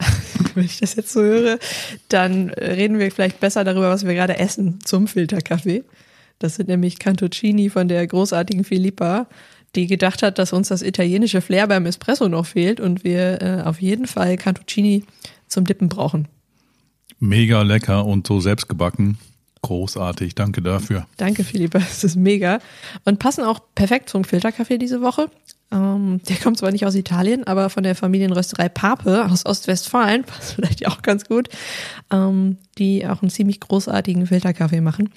[0.54, 1.58] wenn ich das jetzt so höre,
[2.08, 5.84] dann reden wir vielleicht besser darüber, was wir gerade essen zum Filterkaffee.
[6.38, 9.26] Das sind nämlich Cantuccini von der großartigen Filippa,
[9.74, 13.62] die gedacht hat, dass uns das italienische Flair beim Espresso noch fehlt und wir äh,
[13.62, 15.04] auf jeden Fall Cantuccini
[15.46, 16.28] zum Dippen brauchen.
[17.18, 19.18] Mega lecker und so selbst gebacken.
[19.62, 21.06] Großartig, danke dafür.
[21.18, 22.60] Danke, Philippa, es ist mega.
[23.04, 25.30] Und passen auch perfekt zum Filterkaffee diese Woche.
[25.72, 30.54] Ähm, der kommt zwar nicht aus Italien, aber von der Familienrösterei Pape aus Ostwestfalen, passt
[30.54, 31.48] vielleicht auch ganz gut,
[32.10, 35.10] ähm, die auch einen ziemlich großartigen Filterkaffee machen.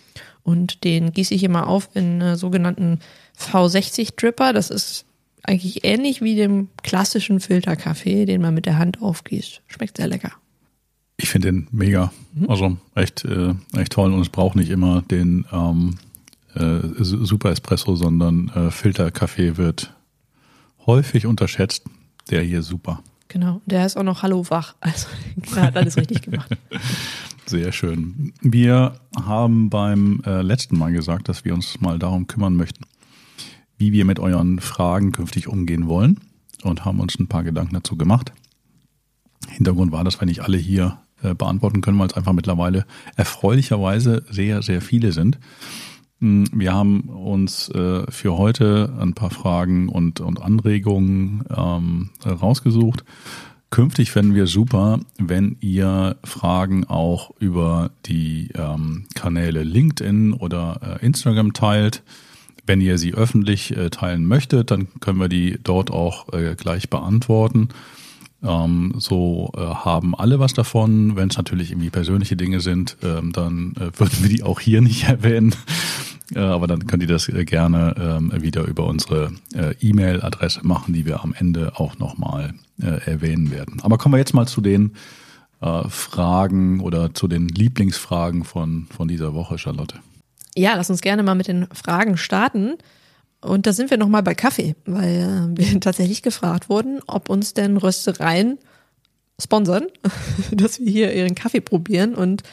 [0.43, 2.99] Und den gieße ich immer auf in einen sogenannten
[3.39, 4.51] V60 Dripper.
[4.51, 5.05] Das ist
[5.43, 9.61] eigentlich ähnlich wie dem klassischen Filterkaffee, den man mit der Hand aufgießt.
[9.67, 10.33] Schmeckt sehr lecker.
[11.23, 12.11] Ich finde den mega.
[12.33, 12.49] Mhm.
[12.49, 14.11] Also echt, äh, echt toll.
[14.11, 15.95] Und es braucht nicht immer den ähm,
[16.53, 19.93] äh, Super Espresso, sondern äh, Filterkaffee wird
[20.85, 21.85] häufig unterschätzt.
[22.29, 23.01] Der hier super.
[23.29, 24.75] Genau, der ist auch noch Hallo wach.
[24.81, 25.07] Also
[25.55, 26.57] er hat alles richtig gemacht.
[27.45, 28.33] Sehr schön.
[28.41, 32.83] Wir haben beim äh, letzten Mal gesagt, dass wir uns mal darum kümmern möchten,
[33.77, 36.19] wie wir mit euren Fragen künftig umgehen wollen
[36.63, 38.33] und haben uns ein paar Gedanken dazu gemacht.
[39.47, 42.85] Hintergrund war, dass wir nicht alle hier äh, beantworten können, weil es einfach mittlerweile
[43.15, 45.39] erfreulicherweise sehr, sehr viele sind.
[46.19, 53.03] Hm, wir haben uns äh, für heute ein paar Fragen und, und Anregungen ähm, rausgesucht.
[53.69, 61.05] Künftig fänden wir super, wenn ihr Fragen auch über die ähm, Kanäle LinkedIn oder äh,
[61.05, 62.03] Instagram teilt.
[62.65, 67.67] Wenn ihr sie öffentlich teilen möchtet, dann können wir die dort auch gleich beantworten.
[68.43, 71.15] Ähm, so äh, haben alle was davon.
[71.15, 74.81] Wenn es natürlich irgendwie persönliche Dinge sind, ähm, dann äh, würden wir die auch hier
[74.81, 75.55] nicht erwähnen.
[76.35, 80.93] Äh, aber dann könnt ihr das äh, gerne ähm, wieder über unsere äh, E-Mail-Adresse machen,
[80.93, 83.81] die wir am Ende auch nochmal äh, erwähnen werden.
[83.81, 84.93] Aber kommen wir jetzt mal zu den
[85.87, 89.95] Fragen oder zu den Lieblingsfragen von, von dieser Woche, Charlotte.
[90.57, 92.73] Ja, lass uns gerne mal mit den Fragen starten.
[93.43, 97.53] Und da sind wir nochmal bei Kaffee, weil äh, wir tatsächlich gefragt wurden, ob uns
[97.53, 98.57] denn Röstereien
[99.41, 99.87] sponsern,
[100.51, 102.43] dass wir hier ihren Kaffee probieren und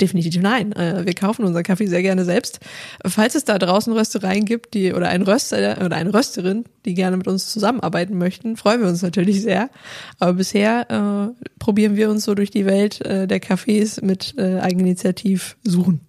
[0.00, 0.72] definitiv nein.
[0.72, 2.60] Äh, wir kaufen unseren Kaffee sehr gerne selbst.
[3.04, 7.16] Falls es da draußen Röstereien gibt, die oder ein Röster oder eine Rösterin, die gerne
[7.16, 9.70] mit uns zusammenarbeiten möchten, freuen wir uns natürlich sehr.
[10.18, 14.60] Aber bisher äh, probieren wir uns so durch die Welt äh, der Cafés mit äh,
[14.60, 16.00] Eigeninitiativ suchen.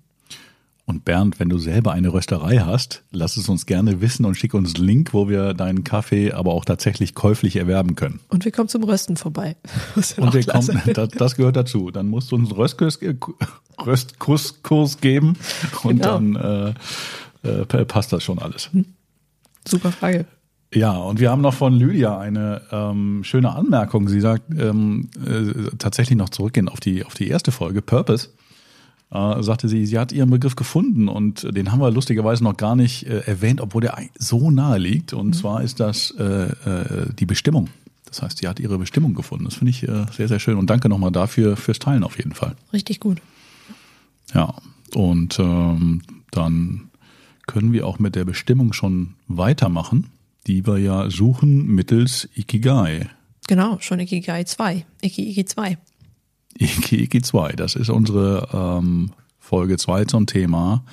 [0.89, 4.53] Und Bernd, wenn du selber eine Rösterei hast, lass es uns gerne wissen und schick
[4.53, 8.21] uns einen Link, wo wir deinen Kaffee aber auch tatsächlich käuflich erwerben können.
[8.29, 9.57] Und wir kommen zum Rösten vorbei.
[9.95, 11.91] Ja und wir kommen, das, das, gehört dazu.
[11.91, 12.99] Dann musst du uns einen Röstkurs,
[13.85, 15.35] Röstkurskurs geben
[15.83, 16.19] und genau.
[16.19, 16.75] dann
[17.43, 18.71] äh, äh, passt das schon alles.
[18.71, 18.85] Hm.
[19.67, 20.25] Super Frage.
[20.73, 24.07] Ja, und wir haben noch von Lydia eine ähm, schöne Anmerkung.
[24.07, 28.29] Sie sagt ähm, äh, tatsächlich noch zurückgehend auf die, auf die erste Folge, Purpose
[29.11, 32.75] äh, sagte sie, sie hat ihren Begriff gefunden und den haben wir lustigerweise noch gar
[32.75, 35.13] nicht äh, erwähnt, obwohl der so nahe liegt.
[35.13, 35.33] Und mhm.
[35.33, 37.69] zwar ist das äh, äh, die Bestimmung.
[38.05, 39.45] Das heißt, sie hat ihre Bestimmung gefunden.
[39.45, 40.57] Das finde ich äh, sehr, sehr schön.
[40.57, 42.55] Und danke nochmal dafür fürs Teilen auf jeden Fall.
[42.73, 43.21] Richtig gut.
[44.33, 44.53] Ja,
[44.93, 46.01] und ähm,
[46.31, 46.89] dann
[47.47, 50.09] können wir auch mit der Bestimmung schon weitermachen,
[50.47, 53.09] die wir ja suchen mittels Ikigai.
[53.47, 54.85] Genau, schon Ikigai 2.
[55.01, 55.77] Iki, Iki 2.
[56.59, 60.83] Iki 2, das ist unsere ähm, Folge 2 zum Thema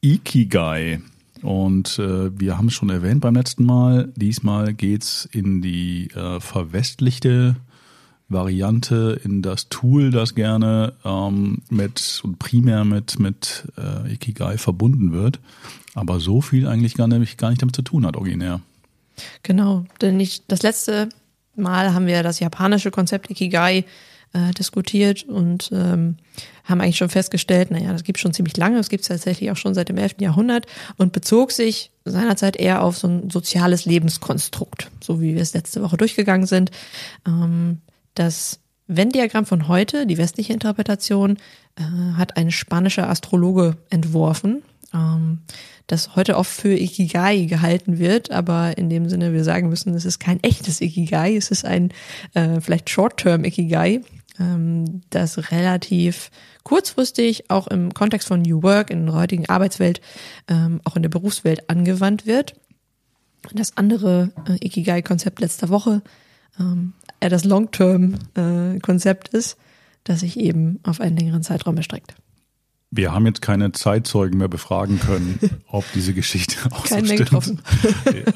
[0.00, 1.00] Ikigai.
[1.42, 4.12] Und äh, wir haben es schon erwähnt beim letzten Mal.
[4.16, 7.56] Diesmal geht's in die äh, verwestlichte
[8.28, 15.12] Variante, in das Tool, das gerne ähm, mit und primär mit, mit äh, Ikigai verbunden
[15.12, 15.40] wird.
[15.94, 18.60] Aber so viel eigentlich gar nicht, gar nicht damit zu tun hat, originär.
[19.42, 21.08] Genau, denn ich, das letzte
[21.54, 23.84] Mal haben wir das japanische Konzept Ikigai
[24.32, 26.16] äh, diskutiert und ähm,
[26.64, 29.56] haben eigentlich schon festgestellt, naja, das gibt schon ziemlich lange, das gibt es tatsächlich auch
[29.56, 30.16] schon seit dem 11.
[30.20, 35.54] Jahrhundert und bezog sich seinerzeit eher auf so ein soziales Lebenskonstrukt, so wie wir es
[35.54, 36.70] letzte Woche durchgegangen sind.
[37.26, 37.80] Ähm,
[38.14, 41.38] das Venn-Diagramm von heute, die westliche Interpretation,
[41.76, 41.82] äh,
[42.16, 44.62] hat ein spanischer Astrologe entworfen,
[44.92, 45.38] ähm,
[45.86, 50.04] das heute oft für Ikigai gehalten wird, aber in dem Sinne wir sagen müssen, es
[50.04, 51.92] ist kein echtes Ikigai, es ist ein
[52.34, 54.00] äh, vielleicht Short-Term Ikigai,
[54.38, 56.30] das relativ
[56.62, 60.00] kurzfristig auch im Kontext von New Work in der heutigen Arbeitswelt,
[60.48, 62.54] ähm, auch in der Berufswelt angewandt wird.
[63.52, 66.02] Das andere äh, Ikigai-Konzept letzter Woche
[66.58, 69.56] ähm, eher das Long-Term-Konzept äh, ist,
[70.04, 72.14] das sich eben auf einen längeren Zeitraum erstreckt.
[72.94, 77.56] Wir haben jetzt keine Zeitzeugen mehr befragen können, ob diese Geschichte auch Kein so stimmt.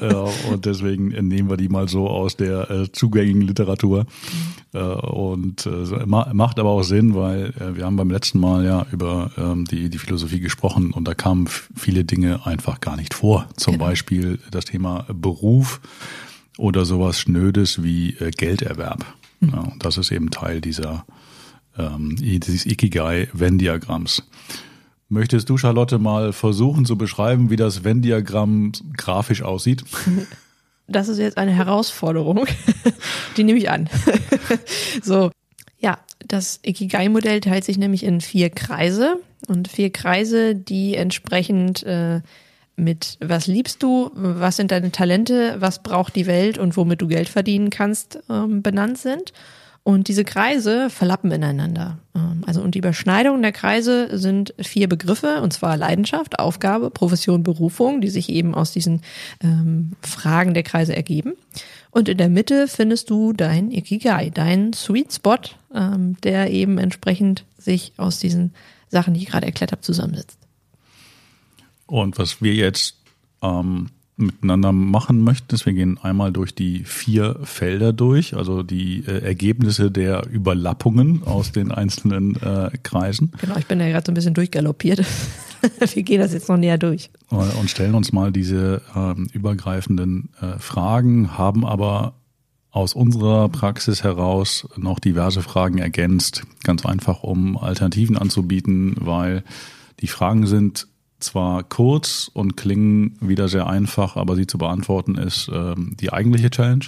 [0.49, 4.03] und deswegen nehmen wir die mal so aus der äh, zugängigen Literatur.
[4.03, 4.67] Mhm.
[4.73, 8.85] Äh, und äh, macht aber auch Sinn, weil äh, wir haben beim letzten Mal ja
[8.91, 13.47] über ähm, die, die Philosophie gesprochen und da kamen viele Dinge einfach gar nicht vor.
[13.55, 13.85] Zum genau.
[13.85, 15.81] Beispiel das Thema Beruf
[16.57, 19.05] oder sowas Schnödes wie Gelderwerb.
[19.39, 19.49] Mhm.
[19.49, 21.05] Ja, das ist eben Teil dieser
[21.77, 24.23] ähm, dieses Ikigai-Venn-Diagramms.
[25.09, 29.83] Möchtest du, Charlotte, mal versuchen zu beschreiben, wie das Venn-Diagramm grafisch aussieht?
[30.89, 32.45] Das ist jetzt eine Herausforderung.
[33.35, 33.89] Die nehme ich an.
[35.03, 35.31] so,
[35.79, 42.21] ja, das Ikigai-Modell teilt sich nämlich in vier Kreise und vier Kreise, die entsprechend äh,
[42.77, 47.07] mit was liebst du, was sind deine Talente, was braucht die Welt und womit du
[47.07, 49.33] Geld verdienen kannst, ähm, benannt sind.
[49.87, 51.97] Und diese Kreise verlappen ineinander.
[52.13, 57.41] Ähm, also und die Überschneidungen der Kreise sind vier Begriffe, und zwar Leidenschaft, Aufgabe, Profession,
[57.41, 59.01] Berufung, die sich eben aus diesen
[59.41, 61.35] ähm, Fragen der Kreise ergeben.
[61.89, 65.37] Und in der Mitte findest du dein Ikigai, dein Sweet Spot,
[65.73, 68.53] ähm, der eben entsprechend sich aus diesen
[68.89, 70.37] Sachen, die ich gerade erklärt habe, zusammensetzt.
[71.85, 72.97] Und was wir jetzt
[73.41, 73.87] ähm,
[74.17, 79.23] miteinander machen möchten, ist, wir gehen einmal durch die vier Felder durch, also die äh,
[79.23, 83.31] Ergebnisse der Überlappungen aus den einzelnen äh, Kreisen.
[83.39, 85.05] Genau, ich bin ja gerade so ein bisschen durchgaloppiert.
[85.93, 87.11] wir gehen das jetzt noch näher durch.
[87.29, 92.13] Und stellen uns mal diese ähm, übergreifenden äh, Fragen, haben aber
[92.71, 99.43] aus unserer Praxis heraus noch diverse Fragen ergänzt, ganz einfach, um Alternativen anzubieten, weil
[99.99, 100.87] die Fragen sind
[101.19, 106.49] zwar kurz und klingen wieder sehr einfach, aber sie zu beantworten ist ähm, die eigentliche
[106.49, 106.85] Challenge.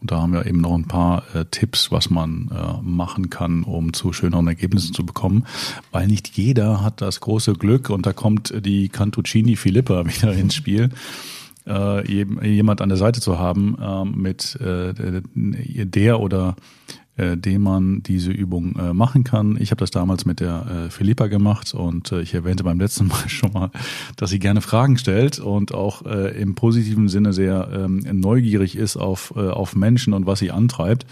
[0.00, 3.62] Und da haben wir eben noch ein paar äh, Tipps, was man äh, machen kann,
[3.62, 5.46] um zu schöneren Ergebnissen zu bekommen.
[5.92, 10.54] Weil nicht jeder hat das große Glück und da kommt die Cantuccini Philippa wieder ins
[10.54, 10.90] Spiel.
[11.66, 14.92] Äh, jemand an der Seite zu haben, äh, mit äh,
[15.34, 16.56] der oder
[17.16, 19.56] äh, dem man diese Übung äh, machen kann.
[19.60, 23.06] Ich habe das damals mit der äh, Philippa gemacht und äh, ich erwähnte beim letzten
[23.14, 23.70] Mal schon mal,
[24.16, 28.96] dass sie gerne Fragen stellt und auch äh, im positiven Sinne sehr ähm, neugierig ist
[28.96, 31.06] auf, äh, auf Menschen und was sie antreibt.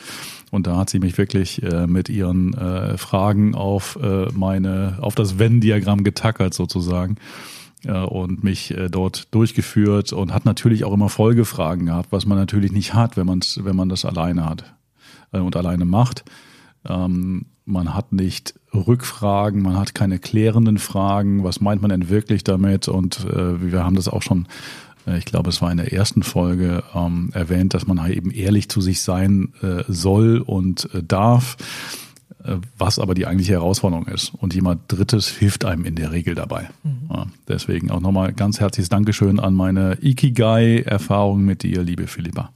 [0.50, 5.14] Und da hat sie mich wirklich äh, mit ihren äh, Fragen auf äh, meine, auf
[5.14, 7.16] das Venn-Diagramm getackert sozusagen
[7.84, 12.36] äh, und mich äh, dort durchgeführt und hat natürlich auch immer Folgefragen gehabt, was man
[12.38, 14.74] natürlich nicht hat, wenn man wenn man das alleine hat
[15.40, 16.24] und alleine macht.
[16.88, 21.44] Ähm, man hat nicht Rückfragen, man hat keine klärenden Fragen.
[21.44, 22.88] Was meint man denn wirklich damit?
[22.88, 24.48] Und äh, wir haben das auch schon,
[25.06, 28.30] äh, ich glaube, es war in der ersten Folge ähm, erwähnt, dass man halt eben
[28.30, 31.56] ehrlich zu sich sein äh, soll und äh, darf,
[32.44, 34.32] äh, was aber die eigentliche Herausforderung ist.
[34.34, 36.70] Und jemand Drittes hilft einem in der Regel dabei.
[36.82, 37.10] Mhm.
[37.10, 42.50] Ja, deswegen auch nochmal ganz herzliches Dankeschön an meine Ikigai-Erfahrung mit dir, liebe Philippa.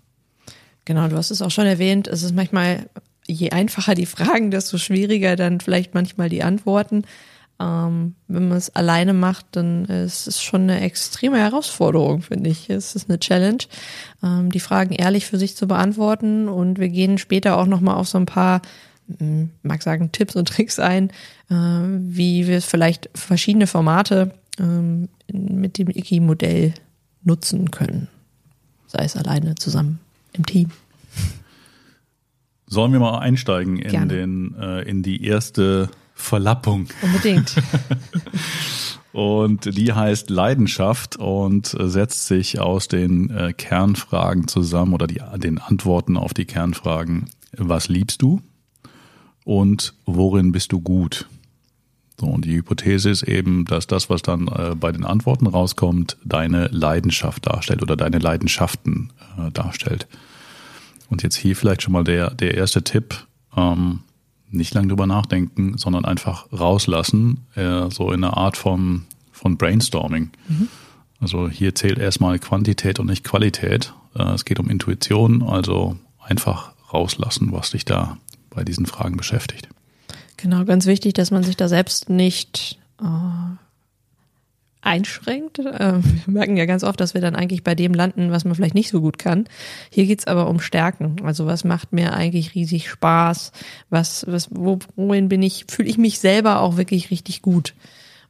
[0.86, 2.88] Genau, du hast es auch schon erwähnt, es ist manchmal,
[3.26, 7.02] je einfacher die Fragen, desto schwieriger dann vielleicht manchmal die Antworten.
[7.58, 12.70] Ähm, wenn man es alleine macht, dann ist es schon eine extreme Herausforderung, finde ich.
[12.70, 13.64] Es ist eine Challenge,
[14.22, 16.48] ähm, die Fragen ehrlich für sich zu beantworten.
[16.48, 18.62] Und wir gehen später auch nochmal auf so ein paar,
[19.18, 21.10] hm, mag sagen, Tipps und Tricks ein,
[21.50, 26.74] äh, wie wir vielleicht verschiedene Formate ähm, mit dem Iki-Modell
[27.24, 28.06] nutzen können.
[28.86, 29.98] Sei es alleine zusammen
[30.36, 30.70] im Team.
[32.66, 36.88] Sollen wir mal einsteigen in, den, äh, in die erste Verlappung?
[37.00, 37.54] Unbedingt.
[39.12, 45.58] und die heißt Leidenschaft und setzt sich aus den äh, Kernfragen zusammen oder die, den
[45.58, 47.30] Antworten auf die Kernfragen.
[47.56, 48.40] Was liebst du?
[49.44, 51.28] Und worin bist du gut?
[52.18, 56.16] So, und die Hypothese ist eben, dass das, was dann äh, bei den Antworten rauskommt,
[56.24, 60.06] deine Leidenschaft darstellt oder deine Leidenschaften äh, darstellt.
[61.08, 63.26] Und jetzt hier vielleicht schon mal der, der erste Tipp.
[63.56, 64.00] Ähm,
[64.50, 70.30] nicht lang drüber nachdenken, sondern einfach rauslassen, äh, so in einer Art von, von Brainstorming.
[70.48, 70.68] Mhm.
[71.20, 73.92] Also hier zählt erstmal Quantität und nicht Qualität.
[74.14, 78.16] Äh, es geht um Intuition, also einfach rauslassen, was dich da
[78.50, 79.68] bei diesen Fragen beschäftigt.
[80.36, 83.56] Genau, ganz wichtig, dass man sich da selbst nicht äh,
[84.86, 85.58] einschränkt.
[85.58, 88.54] Ähm, wir merken ja ganz oft, dass wir dann eigentlich bei dem landen, was man
[88.54, 89.46] vielleicht nicht so gut kann.
[89.90, 91.16] Hier geht's aber um Stärken.
[91.24, 93.52] Also was macht mir eigentlich riesig Spaß?
[93.90, 97.74] Was, was, wo, wohin bin ich, fühle ich mich selber auch wirklich richtig gut?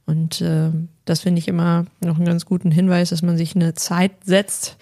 [0.06, 0.70] Und äh,
[1.04, 4.76] das finde ich immer noch einen ganz guten Hinweis, dass man sich eine Zeit setzt,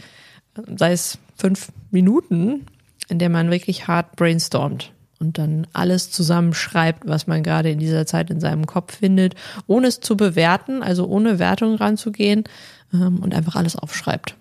[0.77, 2.67] sei es fünf Minuten,
[3.09, 4.94] in der man wirklich hart brainstormt
[5.25, 9.35] und dann alles zusammenschreibt, was man gerade in dieser Zeit in seinem Kopf findet,
[9.67, 12.45] ohne es zu bewerten, also ohne Wertung ranzugehen
[12.93, 14.37] ähm, und einfach alles aufschreibt,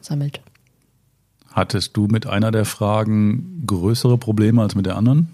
[0.00, 0.40] sammelt.
[1.52, 5.28] Hattest du mit einer der Fragen größere Probleme als mit der anderen?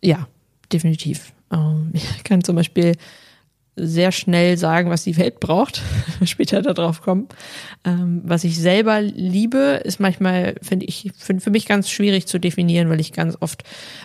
[0.00, 0.26] Ja,
[0.72, 1.32] definitiv.
[1.50, 2.96] Ähm, ich kann zum Beispiel
[3.74, 5.82] sehr schnell sagen, was die Welt braucht,
[6.24, 7.28] später darauf kommen.
[7.84, 12.38] Ähm, was ich selber liebe, ist manchmal, finde ich, find für mich ganz schwierig zu
[12.38, 13.64] definieren, weil ich ganz oft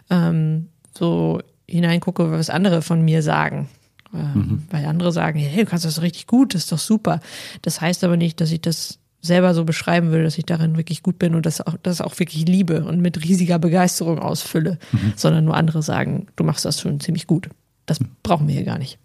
[0.10, 3.70] ähm, so hineingucke, was andere von mir sagen.
[4.14, 4.64] Ähm, mhm.
[4.70, 7.20] Weil andere sagen, hey, du kannst das richtig gut, das ist doch super.
[7.62, 11.04] Das heißt aber nicht, dass ich das selber so beschreiben würde, dass ich darin wirklich
[11.04, 15.14] gut bin und das auch, das auch wirklich liebe und mit riesiger Begeisterung ausfülle, mhm.
[15.18, 17.50] sondern nur andere sagen, du machst das schon ziemlich gut.
[17.86, 18.98] Das brauchen wir hier gar nicht.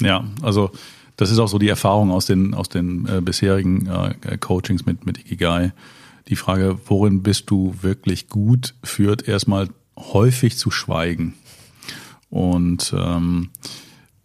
[0.00, 0.70] Ja, also
[1.16, 5.06] das ist auch so die Erfahrung aus den, aus den äh, bisherigen äh, Coachings mit,
[5.06, 5.72] mit Ikigai.
[6.28, 11.34] Die Frage, worin bist du wirklich gut, führt erstmal häufig zu Schweigen.
[12.28, 13.50] Und ähm,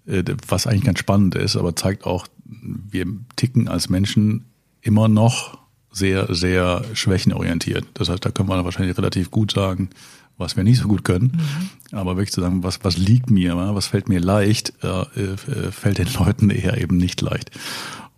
[0.05, 4.45] äh, was eigentlich ganz spannend ist, aber zeigt auch, wir ticken als Menschen
[4.81, 5.60] immer noch
[5.91, 7.85] sehr, sehr schwächenorientiert.
[7.93, 9.89] Das heißt, da können wir wahrscheinlich relativ gut sagen,
[10.37, 11.37] was wir nicht so gut können.
[11.91, 11.97] Mhm.
[11.97, 15.97] Aber wirklich zu sagen, was, was liegt mir, was fällt mir leicht, äh, äh, fällt
[15.97, 17.51] den Leuten eher eben nicht leicht.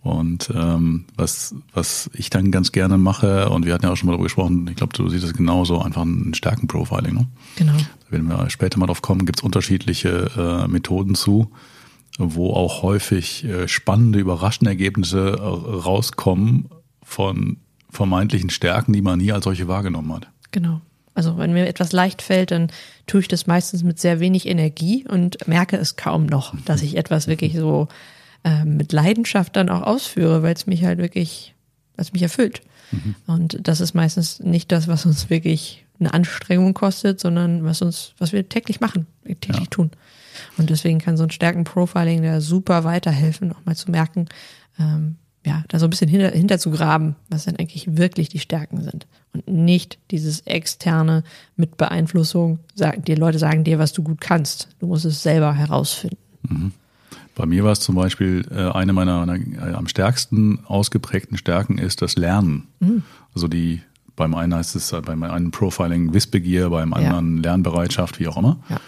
[0.04, 4.06] Und ähm, was, was ich dann ganz gerne mache, und wir hatten ja auch schon
[4.06, 7.14] mal darüber gesprochen, ich glaube, du siehst es genauso, einfach ein Stärkenprofiling.
[7.14, 7.26] Ne?
[7.56, 7.72] Genau.
[8.10, 11.50] Wenn wir später mal drauf kommen, gibt es unterschiedliche äh, Methoden zu,
[12.18, 16.68] wo auch häufig äh, spannende, überraschende Ergebnisse äh, rauskommen
[17.02, 17.56] von
[17.94, 20.28] vermeintlichen Stärken, die man nie als solche wahrgenommen hat.
[20.50, 20.80] Genau.
[21.14, 22.68] Also wenn mir etwas leicht fällt, dann
[23.06, 26.96] tue ich das meistens mit sehr wenig Energie und merke es kaum noch, dass ich
[26.96, 27.88] etwas wirklich so
[28.42, 31.54] äh, mit Leidenschaft dann auch ausführe, weil es mich halt wirklich,
[31.96, 32.62] was mich erfüllt.
[32.90, 33.14] Mhm.
[33.26, 38.14] Und das ist meistens nicht das, was uns wirklich eine Anstrengung kostet, sondern was uns,
[38.18, 39.66] was wir täglich machen, täglich ja.
[39.70, 39.92] tun.
[40.58, 44.26] Und deswegen kann so ein Stärkenprofiling da super weiterhelfen, auch mal zu merken,
[44.80, 48.38] ähm, ja, da so ein bisschen hinter, hinter zu graben, was denn eigentlich wirklich die
[48.38, 49.06] Stärken sind.
[49.32, 51.22] Und nicht dieses externe
[51.56, 54.68] mit Beeinflussung, sagen, die Leute sagen dir, was du gut kannst.
[54.78, 56.16] Du musst es selber herausfinden.
[56.48, 56.72] Mhm.
[57.34, 61.78] Bei mir war es zum Beispiel äh, eine meiner, meiner äh, am stärksten ausgeprägten Stärken
[61.78, 62.68] ist das Lernen.
[62.80, 63.02] Mhm.
[63.34, 63.82] Also die,
[64.16, 67.42] beim einen heißt es, beim einen Profiling Wissbegier, beim anderen ja.
[67.42, 68.58] Lernbereitschaft, wie auch immer.
[68.68, 68.80] Ja.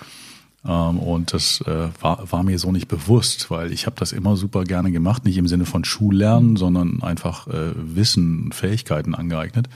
[0.67, 4.37] Ähm, und das äh, war, war mir so nicht bewusst, weil ich habe das immer
[4.37, 6.57] super gerne gemacht, nicht im Sinne von Schullernen, mhm.
[6.57, 9.69] sondern einfach äh, Wissen, Fähigkeiten angeeignet,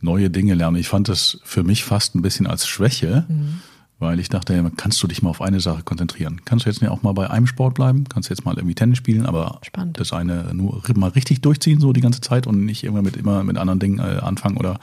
[0.00, 0.76] neue Dinge lernen.
[0.76, 3.60] Ich fand das für mich fast ein bisschen als Schwäche, mhm.
[3.98, 6.42] weil ich dachte, kannst du dich mal auf eine Sache konzentrieren?
[6.44, 8.04] Kannst du jetzt nicht auch mal bei einem Sport bleiben?
[8.08, 9.98] Kannst du jetzt mal irgendwie Tennis spielen, aber Spannend.
[9.98, 13.42] das eine nur mal richtig durchziehen so die ganze Zeit und nicht immer mit immer
[13.42, 14.78] mit anderen Dingen äh, anfangen oder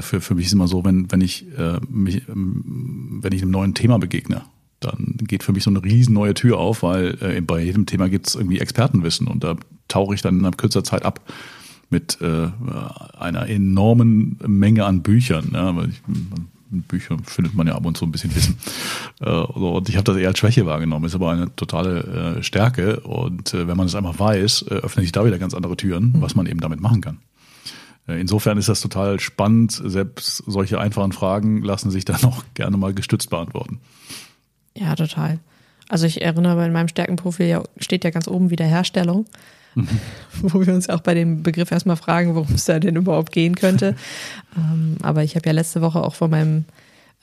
[0.00, 3.50] für, für mich ist immer so, wenn, wenn ich äh, mich, ähm, wenn ich einem
[3.50, 4.42] neuen Thema begegne,
[4.80, 8.08] dann geht für mich so eine riesen neue Tür auf, weil äh, bei jedem Thema
[8.08, 9.56] gibt es irgendwie Expertenwissen und da
[9.88, 11.20] tauche ich dann in einer kürzer Zeit ab
[11.90, 12.48] mit äh,
[13.18, 15.50] einer enormen Menge an Büchern.
[15.52, 16.02] Ja, weil ich,
[16.70, 18.56] Bücher findet man ja ab und zu ein bisschen Wissen.
[19.20, 23.00] Äh, und ich habe das eher als Schwäche wahrgenommen, ist aber eine totale äh, Stärke.
[23.00, 26.12] Und äh, wenn man es einfach weiß, äh, öffnen sich da wieder ganz andere Türen,
[26.16, 26.20] mhm.
[26.20, 27.18] was man eben damit machen kann.
[28.06, 29.80] Äh, insofern ist das total spannend.
[29.84, 33.80] Selbst solche einfachen Fragen lassen sich dann auch gerne mal gestützt beantworten.
[34.76, 35.38] Ja, total.
[35.88, 39.26] Also ich erinnere, in meinem Stärkenprofil ja, steht ja ganz oben Wiederherstellung,
[39.74, 39.88] mhm.
[40.42, 43.54] wo wir uns auch bei dem Begriff erstmal fragen, worum es da denn überhaupt gehen
[43.54, 43.94] könnte.
[44.56, 46.64] ähm, aber ich habe ja letzte Woche auch von meinem,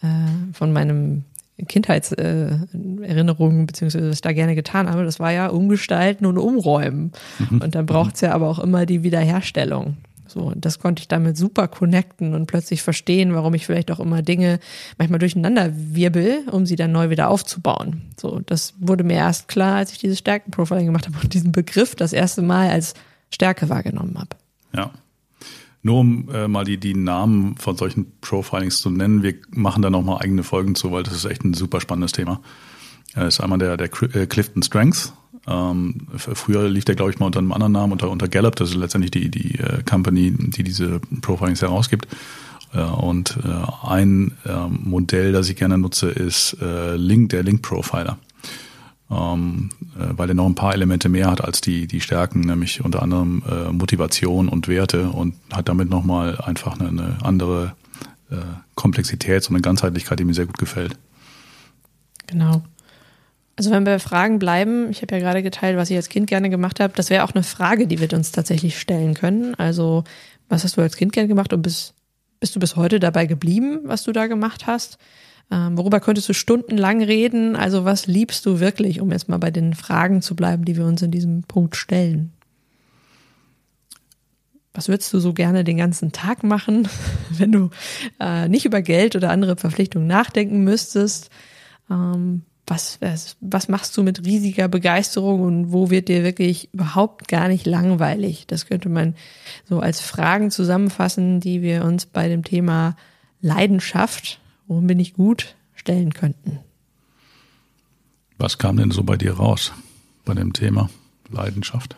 [0.01, 1.23] äh, von meinem
[1.67, 7.11] Kindheitserinnerungen, äh, beziehungsweise was ich da gerne getan habe, das war ja umgestalten und umräumen.
[7.39, 7.61] Mhm.
[7.61, 9.97] Und dann braucht es ja aber auch immer die Wiederherstellung.
[10.31, 13.99] So, und das konnte ich damit super connecten und plötzlich verstehen, warum ich vielleicht auch
[13.99, 14.59] immer Dinge
[14.97, 18.01] manchmal durcheinander wirbel, um sie dann neu wieder aufzubauen.
[18.19, 21.95] So, das wurde mir erst klar, als ich dieses Stärkenprofiling gemacht habe und diesen Begriff
[21.95, 22.93] das erste Mal als
[23.29, 24.37] Stärke wahrgenommen habe.
[24.75, 24.91] Ja.
[25.83, 29.89] Nur um äh, mal die, die Namen von solchen Profilings zu nennen, wir machen da
[29.89, 32.39] nochmal eigene Folgen zu, weil das ist echt ein super spannendes Thema.
[33.15, 35.13] Das ist einmal der, der äh, Clifton Strengths,
[35.47, 38.55] ähm, früher lief der, glaube ich, mal unter einem anderen Namen, unter, unter Gallup.
[38.57, 42.07] Das ist letztendlich die, die äh, Company, die diese Profilings herausgibt.
[42.73, 47.61] Äh, und äh, ein äh, Modell, das ich gerne nutze, ist äh, Link, der Link
[47.63, 48.17] Profiler.
[49.09, 49.69] ähm,
[49.99, 53.01] äh, weil er noch ein paar Elemente mehr hat als die, die Stärken, nämlich unter
[53.01, 57.75] anderem äh, Motivation und Werte und hat damit nochmal einfach eine, eine andere
[58.75, 60.97] Komplexität, so eine Ganzheitlichkeit, die mir sehr gut gefällt.
[62.27, 62.63] Genau.
[63.61, 66.49] Also wenn wir Fragen bleiben, ich habe ja gerade geteilt, was ich als Kind gerne
[66.49, 69.53] gemacht habe, das wäre auch eine Frage, die wir uns tatsächlich stellen können.
[69.53, 70.03] Also
[70.49, 71.93] was hast du als Kind gerne gemacht und bist,
[72.39, 74.97] bist du bis heute dabei geblieben, was du da gemacht hast?
[75.51, 77.55] Ähm, worüber könntest du stundenlang reden?
[77.55, 80.85] Also was liebst du wirklich, um jetzt mal bei den Fragen zu bleiben, die wir
[80.85, 82.33] uns in diesem Punkt stellen?
[84.73, 86.87] Was würdest du so gerne den ganzen Tag machen,
[87.29, 87.69] wenn du
[88.19, 91.29] äh, nicht über Geld oder andere Verpflichtungen nachdenken müsstest?
[91.91, 92.99] Ähm, was,
[93.41, 98.45] was, machst du mit riesiger Begeisterung und wo wird dir wirklich überhaupt gar nicht langweilig?
[98.47, 99.15] Das könnte man
[99.67, 102.95] so als Fragen zusammenfassen, die wir uns bei dem Thema
[103.41, 104.41] Leidenschaft
[104.71, 106.59] worin bin ich gut, stellen könnten.
[108.37, 109.73] Was kam denn so bei dir raus
[110.23, 110.89] bei dem Thema
[111.29, 111.97] Leidenschaft?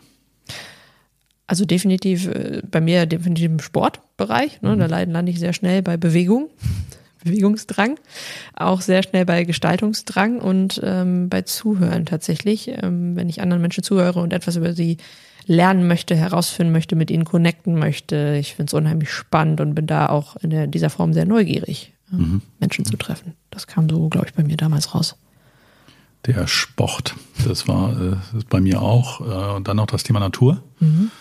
[1.46, 4.62] Also definitiv äh, bei mir definitiv im Sportbereich.
[4.64, 4.76] Ne?
[4.76, 4.80] Mhm.
[4.80, 6.50] Da lande ich sehr schnell bei Bewegung,
[7.24, 7.98] Bewegungsdrang,
[8.54, 12.70] auch sehr schnell bei Gestaltungsdrang und ähm, bei Zuhören tatsächlich.
[12.70, 14.98] Ähm, wenn ich anderen Menschen zuhöre und etwas über sie
[15.46, 18.38] lernen möchte, herausfinden möchte, mit ihnen connecten möchte.
[18.40, 21.94] Ich finde es unheimlich spannend und bin da auch in der, dieser Form sehr neugierig
[22.12, 22.42] mhm.
[22.60, 23.34] Menschen zu treffen.
[23.50, 25.16] Das kam so, glaube ich, bei mir damals raus.
[26.26, 27.16] Der Sport,
[27.46, 28.16] das war äh,
[28.50, 29.22] bei mir auch.
[29.22, 30.64] Äh, und dann noch das Thema Natur.
[30.80, 31.12] Mhm.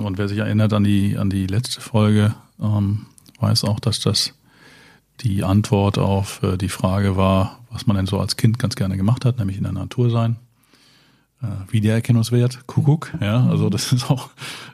[0.00, 3.06] Und wer sich erinnert an die, an die letzte Folge, ähm,
[3.40, 4.34] weiß auch, dass das
[5.20, 8.96] die Antwort auf äh, die Frage war, was man denn so als Kind ganz gerne
[8.96, 10.36] gemacht hat, nämlich in der Natur sein.
[11.42, 14.30] Äh, Wiedererkennungswert, Kuckuck, ja, also das ist auch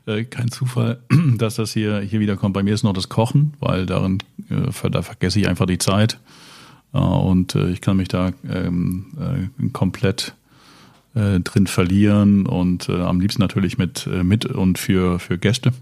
[0.07, 1.01] äh, kein Zufall,
[1.37, 2.55] dass das hier, hier wieder kommt.
[2.55, 4.19] Bei mir ist noch das Kochen, weil darin,
[4.49, 6.19] äh, da vergesse ich einfach die Zeit
[6.93, 10.35] äh, und äh, ich kann mich da ähm, äh, komplett
[11.13, 15.73] drin verlieren und am liebsten natürlich mit, mit und für, für Gäste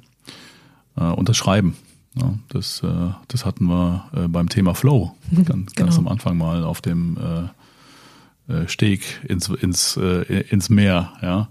[0.95, 1.77] und das Schreiben.
[2.21, 5.87] Ja, das, äh, das hatten wir äh, beim Thema Flow ganz, genau.
[5.87, 11.49] ganz am Anfang mal auf dem äh, Steg ins, ins, ins Meer, ja.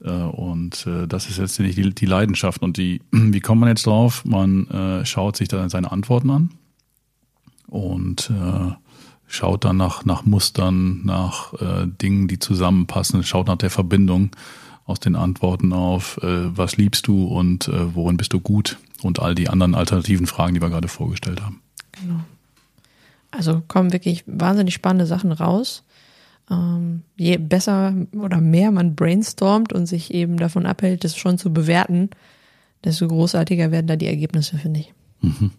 [0.00, 2.60] Und das ist letztendlich die, die Leidenschaft.
[2.62, 4.24] Und die, wie kommt man jetzt drauf?
[4.24, 6.50] Man schaut sich dann seine Antworten an
[7.68, 8.32] und
[9.28, 11.52] schaut dann nach, nach Mustern, nach
[12.02, 14.30] Dingen, die zusammenpassen, schaut nach der Verbindung
[14.88, 19.20] aus den Antworten auf, äh, was liebst du und äh, worin bist du gut und
[19.20, 21.62] all die anderen alternativen Fragen, die wir gerade vorgestellt haben.
[21.92, 22.20] Genau.
[23.30, 25.84] Also kommen wirklich wahnsinnig spannende Sachen raus
[26.50, 31.52] ähm, je besser oder mehr man brainstormt und sich eben davon abhält, das schon zu
[31.52, 32.10] bewerten,
[32.84, 34.94] desto großartiger werden da die Ergebnisse, finde ich.
[35.20, 35.50] Mhm.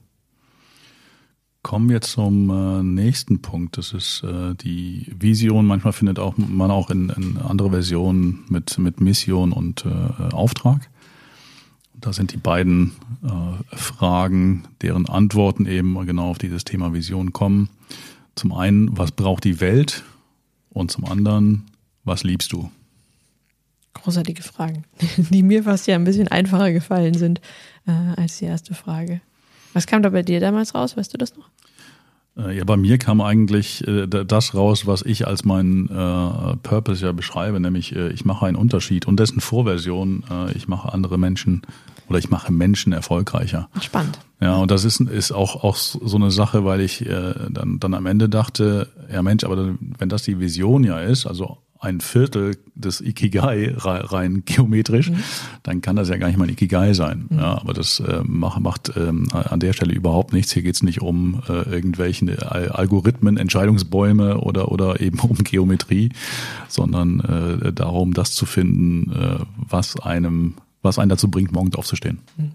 [1.62, 3.78] Kommen wir zum äh, nächsten Punkt.
[3.78, 5.66] Das ist äh, die Vision.
[5.66, 10.90] Manchmal findet auch man auch in, in andere Versionen mit, mit Mission und äh, Auftrag.
[11.96, 12.94] Da sind die beiden
[13.74, 17.68] Fragen, deren Antworten eben genau auf dieses Thema Vision kommen.
[18.36, 20.06] Zum einen, was braucht die Welt
[20.70, 21.66] und zum anderen,
[22.06, 22.72] was liebst du?
[23.96, 24.86] Großartige Fragen,
[25.18, 27.42] die mir fast ja ein bisschen einfacher gefallen sind
[27.86, 29.20] als die erste Frage.
[29.74, 30.98] Was kam da bei dir damals raus?
[30.98, 31.50] Weißt du das noch?
[32.40, 37.06] Äh, ja, bei mir kam eigentlich äh, das raus, was ich als meinen äh, Purpose
[37.06, 40.24] ja beschreibe, nämlich äh, ich mache einen Unterschied und dessen Vorversion,
[40.56, 41.62] ich mache andere Menschen
[42.08, 43.70] oder ich mache Menschen erfolgreicher.
[43.82, 44.20] Spannend.
[44.42, 48.06] Ja, und das ist, ist auch, auch so eine Sache, weil ich dann, dann am
[48.06, 52.58] Ende dachte, ja Mensch, aber dann, wenn das die Vision ja ist, also ein Viertel
[52.76, 55.24] des Ikigai rein geometrisch, mhm.
[55.64, 57.28] dann kann das ja gar nicht mal ein Ikigai sein.
[57.30, 57.40] Mhm.
[57.40, 60.52] Ja, aber das äh, macht, macht ähm, an der Stelle überhaupt nichts.
[60.52, 66.12] Hier geht's nicht um äh, irgendwelchen Algorithmen, Entscheidungsbäume oder, oder eben um Geometrie,
[66.68, 72.20] sondern äh, darum, das zu finden, äh, was einem was einen dazu bringt, morgens aufzustehen.
[72.38, 72.52] Mhm.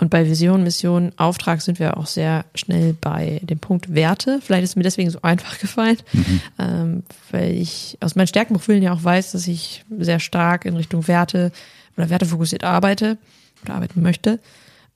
[0.00, 4.40] Und bei Vision, Mission, Auftrag sind wir auch sehr schnell bei dem Punkt Werte.
[4.42, 6.40] Vielleicht ist mir deswegen so einfach gefallen, mhm.
[6.58, 11.06] ähm, weil ich aus meinen Stärkenprofilen ja auch weiß, dass ich sehr stark in Richtung
[11.06, 11.52] Werte
[11.96, 13.18] oder wertefokussiert arbeite
[13.62, 14.40] oder arbeiten möchte.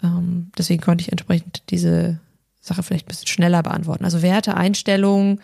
[0.03, 2.19] Ähm, deswegen konnte ich entsprechend diese
[2.61, 4.05] Sache vielleicht ein bisschen schneller beantworten.
[4.05, 5.41] Also Werte, Einstellungen,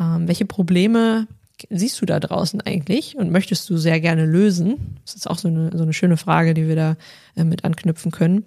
[0.00, 1.28] ähm, welche Probleme
[1.70, 4.98] siehst du da draußen eigentlich und möchtest du sehr gerne lösen?
[5.04, 6.96] Das ist auch so eine, so eine schöne Frage, die wir da
[7.36, 8.44] äh, mit anknüpfen können.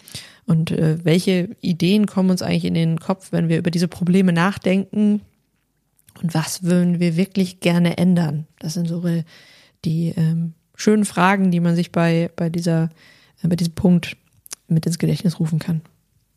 [0.48, 4.34] Und äh, welche Ideen kommen uns eigentlich in den Kopf, wenn wir über diese Probleme
[4.34, 5.22] nachdenken?
[6.24, 8.48] Und was würden wir wirklich gerne ändern?
[8.58, 9.04] Das sind so
[9.86, 12.90] die ähm, schönen Fragen, die man sich bei, bei, dieser,
[13.44, 14.16] äh, bei diesem Punkt
[14.68, 15.82] mit ins Gedächtnis rufen kann.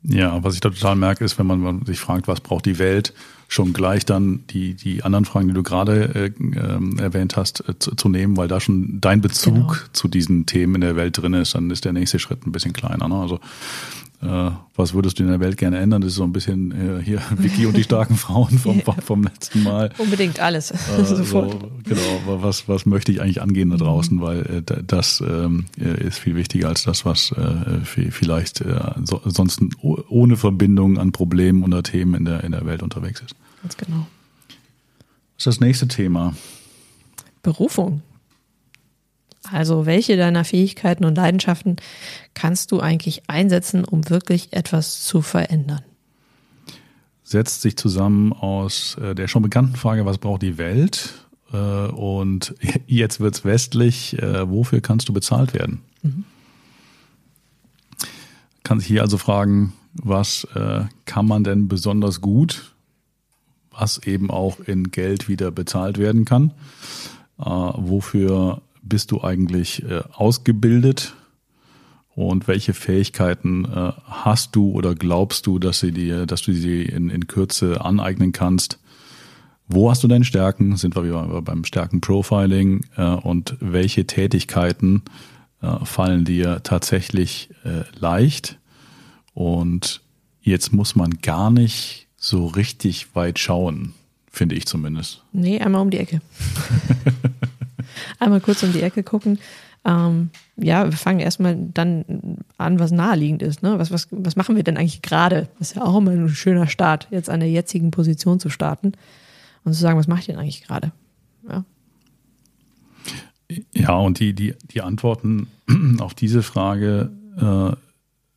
[0.03, 3.13] Ja, was ich da total merke, ist, wenn man sich fragt, was braucht die Welt,
[3.49, 7.79] schon gleich dann die, die anderen Fragen, die du gerade äh, äh, erwähnt hast, äh,
[7.79, 9.73] zu, zu, nehmen, weil da schon dein Bezug genau.
[9.93, 12.73] zu diesen Themen in der Welt drin ist, dann ist der nächste Schritt ein bisschen
[12.73, 13.09] kleiner.
[13.09, 13.17] Ne?
[13.17, 13.41] Also
[14.23, 16.03] äh, was würdest du in der Welt gerne ändern?
[16.03, 19.63] Das ist so ein bisschen äh, hier Vicky und die starken Frauen vom, vom letzten
[19.63, 19.91] Mal.
[19.97, 20.71] Unbedingt alles.
[20.71, 21.53] Äh, Sofort.
[21.53, 24.21] So, genau, was, was möchte ich eigentlich angehen da draußen, mhm.
[24.21, 28.63] weil äh, das ähm, äh, ist viel wichtiger als das, was äh, vielleicht
[29.05, 33.35] so, sonst ohne Verbindung an Problemen oder Themen in der, in der Welt unterwegs ist.
[33.63, 34.07] Ganz genau.
[35.37, 36.35] Was ist das nächste Thema?
[37.43, 38.03] Berufung.
[39.51, 41.77] Also welche deiner Fähigkeiten und Leidenschaften
[42.35, 45.83] kannst du eigentlich einsetzen, um wirklich etwas zu verändern?
[47.23, 51.27] Setzt sich zusammen aus äh, der schon bekannten Frage, was braucht die Welt?
[51.53, 52.55] Äh, und
[52.87, 55.81] jetzt wird es westlich, äh, wofür kannst du bezahlt werden?
[56.03, 56.25] Mhm.
[58.63, 60.47] Kann sich hier also fragen, was
[61.05, 62.73] kann man denn besonders gut,
[63.73, 66.53] was eben auch in Geld wieder bezahlt werden kann?
[67.37, 71.15] wofür bist du eigentlich äh, ausgebildet
[72.15, 76.83] und welche Fähigkeiten äh, hast du oder glaubst du, dass sie dir, dass du sie
[76.83, 78.79] in, in Kürze aneignen kannst?
[79.69, 80.77] Wo hast du deine Stärken?
[80.77, 85.03] Sind wir wieder beim Stärken-Profiling äh, und welche Tätigkeiten
[85.85, 87.51] fallen dir tatsächlich
[87.99, 88.59] leicht?
[89.35, 90.01] Und
[90.41, 93.93] jetzt muss man gar nicht so richtig weit schauen,
[94.31, 95.23] finde ich zumindest.
[95.33, 96.23] Nee, einmal um die Ecke.
[98.19, 99.39] einmal kurz um die Ecke gucken.
[99.85, 103.63] Ähm, ja, wir fangen erstmal dann an, was naheliegend ist.
[103.63, 103.79] Ne?
[103.79, 105.49] Was, was, was machen wir denn eigentlich gerade?
[105.59, 108.93] Das ist ja auch immer ein schöner Start, jetzt an der jetzigen Position zu starten
[109.65, 110.93] und zu sagen, was mache ich denn eigentlich gerade?
[111.49, 111.65] Ja.
[113.73, 115.49] ja, und die, die, die Antworten
[115.99, 117.77] auf diese Frage äh,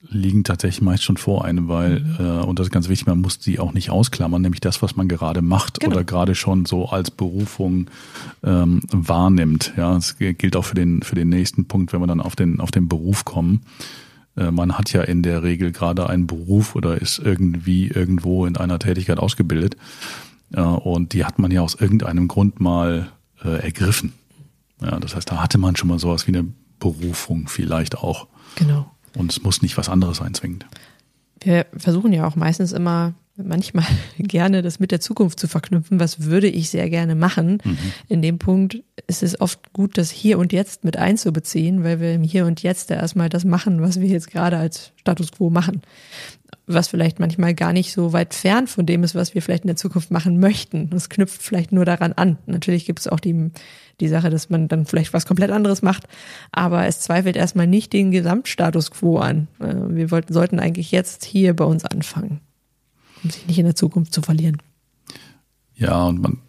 [0.09, 2.15] liegen tatsächlich meist schon vor einem, weil, mhm.
[2.19, 4.95] äh, und das ist ganz wichtig, man muss sie auch nicht ausklammern, nämlich das, was
[4.95, 5.95] man gerade macht genau.
[5.95, 7.87] oder gerade schon so als Berufung
[8.43, 9.73] ähm, wahrnimmt.
[9.77, 12.59] Ja, das gilt auch für den, für den nächsten Punkt, wenn wir dann auf den,
[12.59, 13.61] auf den Beruf kommen.
[14.35, 18.57] Äh, man hat ja in der Regel gerade einen Beruf oder ist irgendwie irgendwo in
[18.57, 19.77] einer Tätigkeit ausgebildet.
[20.53, 23.11] Äh, und die hat man ja aus irgendeinem Grund mal
[23.43, 24.13] äh, ergriffen.
[24.81, 26.45] Ja, das heißt, da hatte man schon mal sowas wie eine
[26.79, 28.27] Berufung vielleicht auch.
[28.55, 28.92] Genau.
[29.17, 30.65] Und es muss nicht was anderes sein, zwingend.
[31.41, 33.85] Wir versuchen ja auch meistens immer, manchmal
[34.17, 35.99] gerne das mit der Zukunft zu verknüpfen.
[35.99, 37.59] Was würde ich sehr gerne machen?
[37.63, 37.77] Mhm.
[38.07, 42.13] In dem Punkt ist es oft gut, das Hier und Jetzt mit einzubeziehen, weil wir
[42.13, 45.81] im Hier und Jetzt erstmal das machen, was wir jetzt gerade als Status quo machen
[46.65, 49.67] was vielleicht manchmal gar nicht so weit fern von dem ist, was wir vielleicht in
[49.67, 50.89] der Zukunft machen möchten.
[50.89, 52.37] Das knüpft vielleicht nur daran an.
[52.45, 53.51] Natürlich gibt es auch die,
[53.99, 56.07] die Sache, dass man dann vielleicht was komplett anderes macht,
[56.51, 59.47] aber es zweifelt erstmal nicht den Gesamtstatus quo an.
[59.59, 62.41] Äh, wir wollten, sollten eigentlich jetzt hier bei uns anfangen,
[63.23, 64.57] um sich nicht in der Zukunft zu verlieren.
[65.75, 66.39] Ja, und man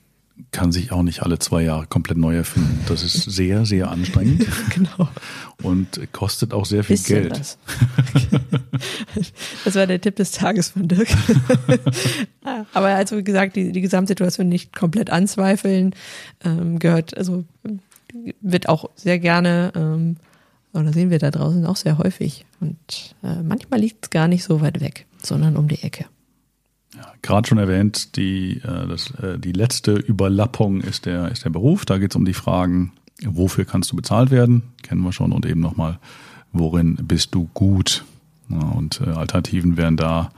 [0.51, 2.81] kann sich auch nicht alle zwei Jahre komplett neu erfinden.
[2.89, 4.47] Das ist sehr, sehr anstrengend.
[4.71, 5.09] genau.
[5.63, 7.39] Und kostet auch sehr viel Bisschen Geld.
[7.39, 7.59] Das.
[9.65, 11.09] das war der Tipp des Tages von Dirk.
[12.73, 15.95] Aber also wie gesagt, die, die Gesamtsituation nicht komplett anzweifeln,
[16.45, 17.45] ähm, gehört, also
[18.41, 20.17] wird auch sehr gerne, ähm,
[20.73, 22.45] oder sehen wir da draußen auch sehr häufig.
[22.61, 26.07] Und äh, manchmal liegt es gar nicht so weit weg, sondern um die Ecke.
[26.97, 31.51] Ja, Gerade schon erwähnt, die, äh, das, äh, die letzte Überlappung ist der, ist der
[31.51, 31.85] Beruf.
[31.85, 32.93] Da geht es um die Fragen,
[33.25, 34.63] wofür kannst du bezahlt werden?
[34.83, 35.33] Kennen wir schon.
[35.33, 35.99] Und eben nochmal,
[36.53, 38.05] worin bist du gut?
[38.49, 40.31] Und äh, Alternativen wären da,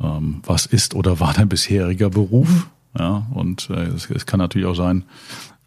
[0.00, 2.68] ähm, was ist oder war dein bisheriger Beruf?
[2.98, 5.04] Ja, und äh, es, es kann natürlich auch sein,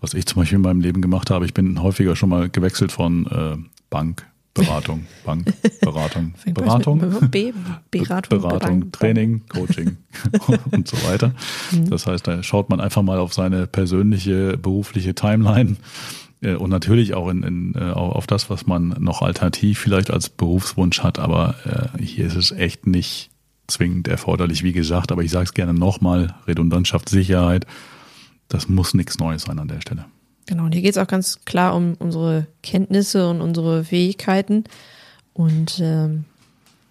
[0.02, 1.46] was ich zum Beispiel in meinem Leben gemacht habe.
[1.46, 3.58] Ich bin häufiger schon mal gewechselt von äh,
[3.90, 7.54] Bank Beratung, Bank, Beratung, Beratung, B,
[7.92, 9.98] Beratung, Beratung Training, Coaching
[10.72, 11.34] und so weiter.
[11.72, 11.90] Mhm.
[11.90, 15.78] Das heißt, da schaut man einfach mal auf seine persönliche berufliche Timeline
[16.42, 20.28] äh, und natürlich auch in, in, äh, auf das, was man noch alternativ vielleicht als
[20.30, 21.18] Berufswunsch hat.
[21.18, 21.56] Aber
[21.98, 23.30] äh, hier ist es echt nicht
[23.68, 25.14] zwingend erforderlich, wie gesagt.
[25.14, 27.66] Aber ich sage es gerne nochmal: Redundanz schafft Sicherheit.
[28.50, 30.06] Das muss nichts Neues sein an der Stelle.
[30.52, 34.66] Genau, und hier geht es auch ganz klar um unsere Kenntnisse und unsere Fähigkeiten.
[35.32, 36.26] Und ähm,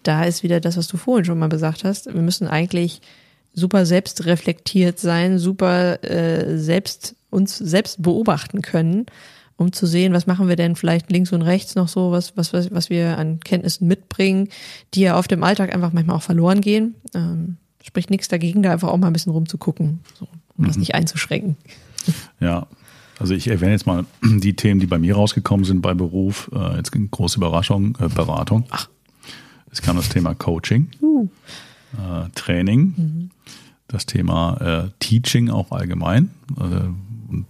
[0.01, 2.11] da ist wieder das, was du vorhin schon mal gesagt hast.
[2.11, 3.01] Wir müssen eigentlich
[3.53, 9.05] super selbstreflektiert sein, super äh, selbst uns selbst beobachten können,
[9.57, 12.53] um zu sehen, was machen wir denn vielleicht links und rechts noch so, was, was,
[12.53, 14.49] was, was wir an Kenntnissen mitbringen,
[14.95, 16.95] die ja auf dem Alltag einfach manchmal auch verloren gehen.
[17.13, 20.67] Ähm, spricht nichts dagegen, da einfach auch mal ein bisschen rumzugucken, so, um mhm.
[20.67, 21.57] das nicht einzuschränken.
[22.39, 22.65] Ja,
[23.21, 26.49] also ich erwähne jetzt mal die Themen, die bei mir rausgekommen sind bei Beruf.
[26.53, 28.65] Äh, jetzt große Überraschung, äh, Beratung.
[28.71, 28.89] Ach.
[29.71, 31.29] Es kam das Thema Coaching, uh.
[31.93, 33.29] äh, Training, mhm.
[33.87, 36.31] das Thema äh, Teaching auch allgemein.
[36.59, 36.89] Äh,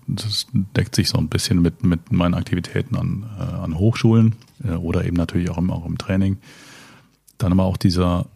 [0.06, 4.74] das deckt sich so ein bisschen mit, mit meinen Aktivitäten an, äh, an Hochschulen äh,
[4.74, 6.38] oder eben natürlich auch im, auch im Training.
[7.40, 8.28] Dann aber auch dieser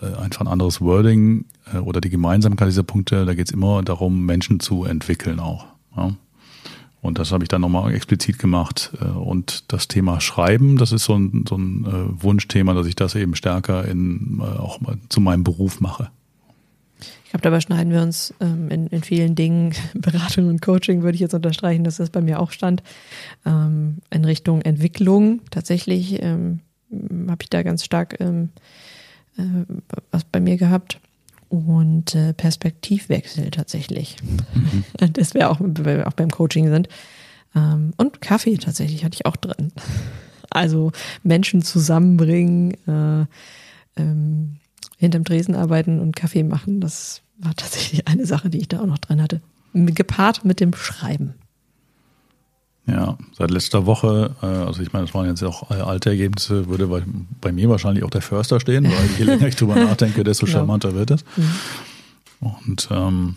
[0.00, 3.82] äh, einfach ein anderes Wording äh, oder die Gemeinsamkeit dieser Punkte, da geht es immer
[3.82, 5.66] darum, Menschen zu entwickeln auch.
[5.96, 6.14] Ja.
[7.04, 8.90] Und das habe ich dann nochmal explizit gemacht.
[8.98, 12.96] Äh, und das Thema Schreiben, das ist so ein, so ein äh, Wunschthema, dass ich
[12.96, 16.08] das eben stärker in, äh, auch zu meinem Beruf mache.
[17.24, 21.16] Ich glaube, dabei schneiden wir uns ähm, in, in vielen Dingen, Beratung und Coaching würde
[21.16, 22.82] ich jetzt unterstreichen, dass das bei mir auch stand,
[23.44, 25.42] ähm, in Richtung Entwicklung.
[25.50, 26.60] Tatsächlich ähm,
[27.28, 28.48] habe ich da ganz stark ähm,
[29.36, 29.42] äh,
[30.10, 31.00] was bei mir gehabt
[31.56, 34.16] und äh, Perspektivwechsel tatsächlich.
[34.22, 34.84] Mhm.
[35.12, 36.88] Das wäre auch, wenn wir auch beim Coaching sind.
[37.54, 39.72] Ähm, und Kaffee tatsächlich hatte ich auch drin.
[40.50, 43.26] Also Menschen zusammenbringen, äh,
[44.00, 44.56] ähm,
[44.98, 48.86] hinterm Tresen arbeiten und Kaffee machen, das war tatsächlich eine Sache, die ich da auch
[48.86, 49.40] noch drin hatte.
[49.72, 51.34] Gepaart mit dem Schreiben.
[52.86, 56.86] Ja, seit letzter Woche, äh, also ich meine, das waren jetzt auch alte Ergebnisse, würde
[56.86, 57.02] bei,
[57.40, 60.58] bei mir wahrscheinlich auch der Förster stehen, weil je länger ich drüber nachdenke, desto genau.
[60.58, 61.24] charmanter wird es.
[61.36, 61.50] Mhm.
[62.40, 63.36] Und ähm,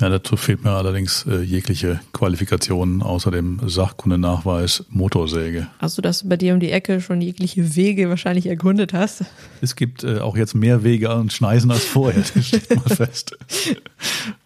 [0.00, 5.68] ja, dazu fehlt mir allerdings äh, jegliche Qualifikation außer dem Sachkundenachweis Motorsäge.
[5.78, 9.24] Also, dass du bei dir um die Ecke schon jegliche Wege wahrscheinlich erkundet hast?
[9.60, 13.36] Es gibt äh, auch jetzt mehr Wege und Schneisen als vorher, das steht mal fest.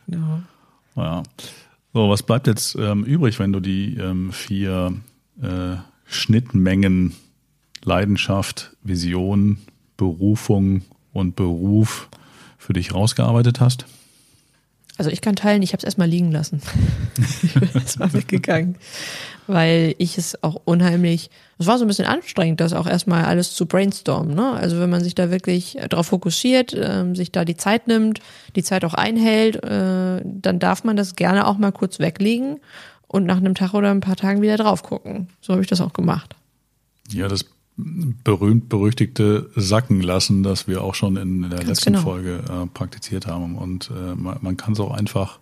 [0.09, 0.41] Genau.
[0.95, 1.25] Ja.
[1.97, 4.93] So, was bleibt jetzt ähm, übrig, wenn du die ähm, vier
[5.41, 7.15] äh, Schnittmengen
[7.85, 9.57] Leidenschaft, Vision,
[9.97, 10.83] Berufung
[11.15, 12.11] und Beruf
[12.59, 13.87] für dich rausgearbeitet hast?
[14.99, 16.63] Also ich kann teilen, ich habe es erstmal liegen lassen.
[17.43, 18.77] ich bin erstmal weggegangen,
[19.47, 23.55] weil ich es auch unheimlich, es war so ein bisschen anstrengend, das auch erstmal alles
[23.55, 24.35] zu brainstormen.
[24.35, 24.53] Ne?
[24.53, 28.21] Also wenn man sich da wirklich darauf fokussiert, äh, sich da die Zeit nimmt,
[28.55, 32.61] die Zeit auch einhält, äh, dann darf man das gerne auch mal kurz weglegen
[33.07, 35.29] und nach einem Tag oder ein paar Tagen wieder drauf gucken.
[35.41, 36.35] So habe ich das auch gemacht.
[37.11, 37.45] Ja, das
[37.77, 42.05] berühmt berüchtigte Sacken lassen, das wir auch schon in, der Ganz letzten genau.
[42.05, 43.57] Folge äh, praktiziert haben.
[43.57, 45.39] Und äh, man, man kann es auch einfach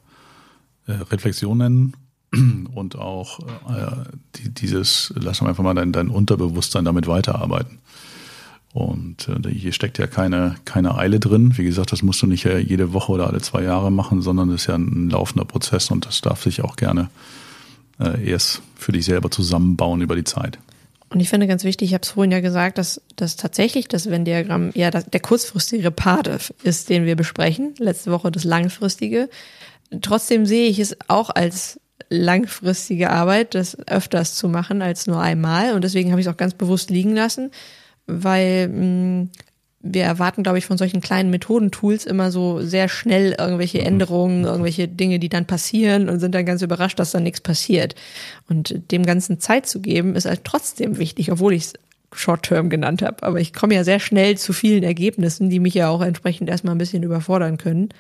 [0.86, 1.96] äh, Reflexion nennen
[2.74, 4.04] und auch äh,
[4.36, 7.78] die, dieses, lass mal einfach mal dein, dein Unterbewusstsein damit weiterarbeiten.
[8.72, 11.56] Und äh, hier steckt ja keine, keine Eile drin.
[11.56, 14.62] Wie gesagt, das musst du nicht jede Woche oder alle zwei Jahre machen, sondern das
[14.62, 17.10] ist ja ein laufender Prozess und das darf sich auch gerne
[18.00, 20.58] äh, erst für dich selber zusammenbauen über die Zeit.
[21.14, 24.10] Und ich finde ganz wichtig, ich habe es vorhin ja gesagt, dass, dass tatsächlich das
[24.10, 26.28] Venn-Diagramm ja das, der kurzfristige Part
[26.64, 27.72] ist, den wir besprechen.
[27.78, 29.28] Letzte Woche das langfristige.
[30.02, 35.74] Trotzdem sehe ich es auch als langfristige Arbeit, das öfters zu machen als nur einmal.
[35.74, 37.52] Und deswegen habe ich es auch ganz bewusst liegen lassen,
[38.08, 39.30] weil mh, mm,
[39.86, 43.86] wir erwarten, glaube ich, von solchen kleinen Methodentools immer so sehr schnell irgendwelche mhm.
[43.86, 47.94] Änderungen, irgendwelche Dinge, die dann passieren und sind dann ganz überrascht, dass dann nichts passiert.
[48.48, 51.72] Und dem Ganzen Zeit zu geben, ist halt trotzdem wichtig, obwohl ich es
[52.12, 53.22] Short-Term genannt habe.
[53.22, 56.74] Aber ich komme ja sehr schnell zu vielen Ergebnissen, die mich ja auch entsprechend erstmal
[56.74, 57.90] ein bisschen überfordern können.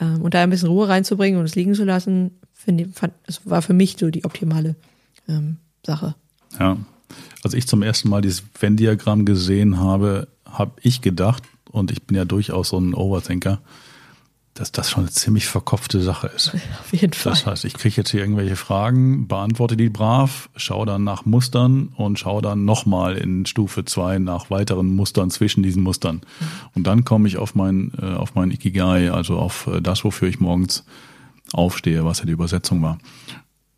[0.00, 2.88] Ähm, und da ein bisschen Ruhe reinzubringen und es liegen zu lassen, finde
[3.26, 4.74] das war für mich so die optimale
[5.28, 6.14] ähm, Sache.
[6.58, 6.76] Ja.
[7.42, 12.16] Als ich zum ersten Mal dieses Venn-Diagramm gesehen habe, habe ich gedacht, und ich bin
[12.16, 13.60] ja durchaus so ein Overthinker,
[14.54, 16.48] dass das schon eine ziemlich verkopfte Sache ist.
[16.80, 17.32] Auf jeden Fall.
[17.32, 21.92] Das heißt, ich kriege jetzt hier irgendwelche Fragen, beantworte die brav, schaue dann nach Mustern
[21.96, 26.16] und schaue dann nochmal in Stufe zwei nach weiteren Mustern zwischen diesen Mustern.
[26.16, 26.46] Mhm.
[26.74, 30.28] Und dann komme ich auf mein, äh, auf mein Ikigai, also auf äh, das, wofür
[30.28, 30.84] ich morgens
[31.52, 32.98] aufstehe, was ja die Übersetzung war.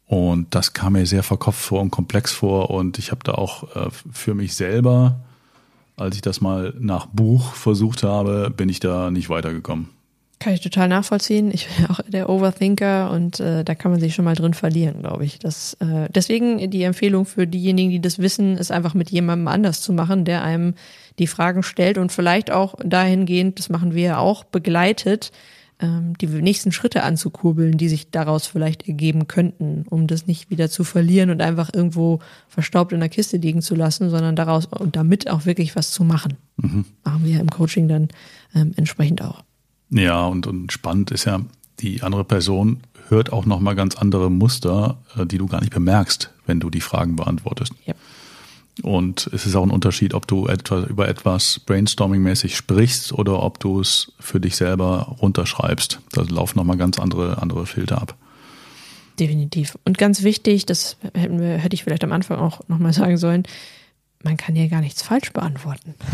[0.07, 3.77] Und das kam mir sehr verkopft vor und komplex vor und ich habe da auch
[3.77, 5.21] äh, für mich selber
[6.03, 9.89] als ich das mal nach Buch versucht habe, bin ich da nicht weitergekommen.
[10.43, 11.53] Kann ich total nachvollziehen.
[11.53, 15.01] Ich bin auch der Overthinker und äh, da kann man sich schon mal drin verlieren,
[15.01, 15.39] glaube ich.
[15.39, 19.81] Das, äh, deswegen die Empfehlung für diejenigen, die das wissen, ist einfach mit jemandem anders
[19.83, 20.75] zu machen, der einem
[21.21, 25.31] die Fragen stellt und vielleicht auch dahingehend, das machen wir auch, begleitet,
[25.83, 30.85] die nächsten Schritte anzukurbeln, die sich daraus vielleicht ergeben könnten, um das nicht wieder zu
[30.85, 35.29] verlieren und einfach irgendwo verstaubt in der Kiste liegen zu lassen, sondern daraus und damit
[35.29, 36.35] auch wirklich was zu machen.
[36.57, 36.85] Mhm.
[37.05, 38.09] Machen wir im Coaching dann
[38.55, 39.43] ähm, entsprechend auch.
[39.91, 41.41] Ja, und, und spannend ist ja,
[41.81, 46.33] die andere Person hört auch nochmal ganz andere Muster, äh, die du gar nicht bemerkst,
[46.47, 47.73] wenn du die Fragen beantwortest.
[47.85, 47.95] Ja.
[48.81, 53.61] Und es ist auch ein Unterschied, ob du etwa über etwas brainstorming-mäßig sprichst oder ob
[53.61, 56.01] du es für dich selber runterschreibst.
[56.13, 58.17] Da laufen nochmal ganz andere, andere Filter ab.
[59.21, 59.77] Definitiv.
[59.85, 63.43] Und ganz wichtig, das wir, hätte ich vielleicht am Anfang auch nochmal sagen sollen,
[64.25, 65.95] man kann hier gar nichts falsch beantworten.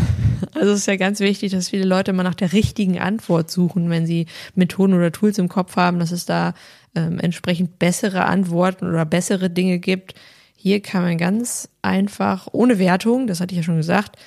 [0.55, 3.89] Also es ist ja ganz wichtig, dass viele Leute immer nach der richtigen Antwort suchen,
[3.89, 6.53] wenn sie Methoden oder Tools im Kopf haben, dass es da
[6.95, 10.15] ähm, entsprechend bessere Antworten oder bessere Dinge gibt.
[10.61, 14.17] Hier kann man ganz einfach, ohne Wertung, das hatte ich ja schon gesagt,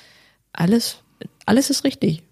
[0.51, 1.03] alles,
[1.45, 2.23] alles ist richtig.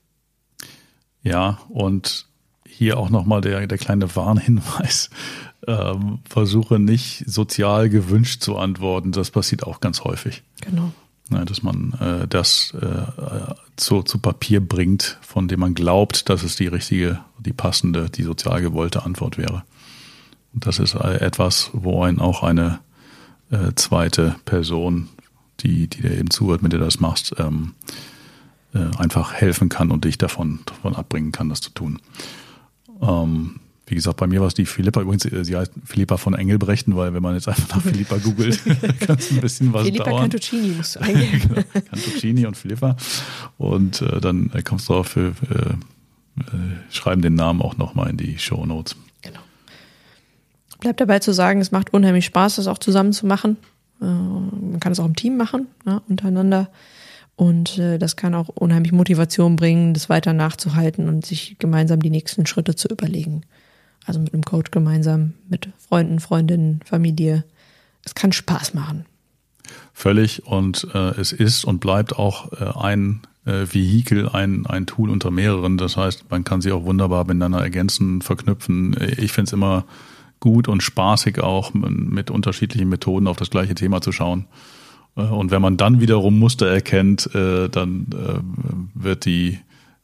[1.22, 2.26] Ja, und
[2.66, 5.10] hier auch nochmal der, der kleine Warnhinweis.
[5.68, 9.12] Ähm, versuche nicht sozial gewünscht zu antworten.
[9.12, 10.42] Das passiert auch ganz häufig.
[10.62, 10.92] Genau.
[11.30, 16.42] Ne, dass man äh, das äh, zu, zu Papier bringt, von dem man glaubt, dass
[16.42, 19.62] es die richtige, die passende, die sozial gewollte Antwort wäre.
[20.52, 22.80] Und das ist etwas, wo ein auch eine
[23.52, 25.10] äh, zweite Person,
[25.60, 27.74] die, die dir eben zuhört, mit der du das machst, ähm,
[28.74, 32.00] äh, einfach helfen kann und dich davon, davon abbringen kann, das zu tun.
[33.02, 33.60] Ähm,
[33.92, 36.96] wie gesagt, bei mir war es die Philippa, übrigens, äh, sie heißt Philippa von Engelbrechten,
[36.96, 38.62] weil wenn man jetzt einfach nach Philippa googelt,
[39.02, 40.22] kann es ein bisschen was Philippa dauern.
[40.22, 41.42] Cantuccini musst du eingeben.
[41.50, 42.96] genau, Cantuccini und Philippa.
[43.58, 45.74] Und äh, dann äh, kommst du drauf, wir äh,
[46.40, 46.44] äh,
[46.90, 48.96] schreiben den Namen auch nochmal in die Show Notes.
[50.82, 53.58] Bleibt dabei zu sagen, es macht unheimlich Spaß, das auch zusammen zu machen.
[54.02, 56.70] Äh, man kann es auch im Team machen, ne, untereinander.
[57.36, 62.10] Und äh, das kann auch unheimlich Motivation bringen, das weiter nachzuhalten und sich gemeinsam die
[62.10, 63.44] nächsten Schritte zu überlegen.
[64.06, 67.44] Also mit einem Coach gemeinsam, mit Freunden, Freundinnen, Familie.
[68.04, 69.06] Es kann Spaß machen.
[69.94, 70.48] Völlig.
[70.48, 75.30] Und äh, es ist und bleibt auch äh, ein äh, Vehikel, ein, ein Tool unter
[75.30, 75.78] mehreren.
[75.78, 78.96] Das heißt, man kann sie auch wunderbar miteinander ergänzen, verknüpfen.
[79.20, 79.86] Ich finde es immer
[80.42, 84.48] gut und spaßig auch mit unterschiedlichen Methoden auf das gleiche Thema zu schauen.
[85.16, 89.60] Äh, und wenn man dann wiederum Muster erkennt, äh, dann äh, wird die,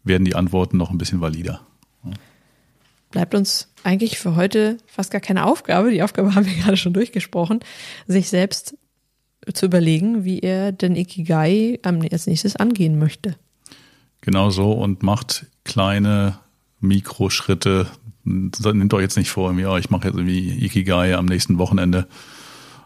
[0.05, 1.59] werden die Antworten noch ein bisschen valider
[3.11, 5.91] bleibt uns eigentlich für heute fast gar keine Aufgabe.
[5.91, 7.61] Die Aufgabe haben wir gerade schon durchgesprochen,
[8.07, 8.77] sich selbst
[9.53, 13.35] zu überlegen, wie er den Ikigai als nächstes angehen möchte.
[14.21, 16.39] Genau so und macht kleine
[16.81, 17.87] Mikroschritte.
[18.27, 22.07] Nehmt euch jetzt nicht vor, ja, ich mache jetzt irgendwie Ikigai am nächsten Wochenende,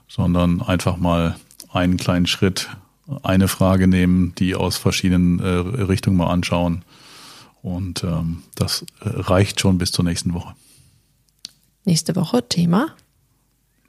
[0.08, 1.36] sondern einfach mal
[1.72, 2.70] einen kleinen Schritt,
[3.24, 6.84] eine Frage nehmen, die aus verschiedenen äh, Richtungen mal anschauen
[7.62, 10.54] und ähm, das äh, reicht schon bis zur nächsten Woche.
[11.86, 12.96] Nächste Woche Thema?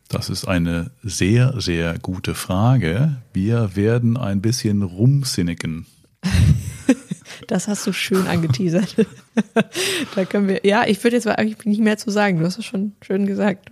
[0.09, 3.23] Das ist eine sehr, sehr gute Frage.
[3.33, 5.87] Wir werden ein bisschen rumsinnigen.
[7.53, 8.97] Das hast du schön angeteasert.
[10.15, 12.38] da können wir, ja, ich würde jetzt eigentlich nicht mehr zu sagen.
[12.38, 13.71] Du hast es schon schön gesagt.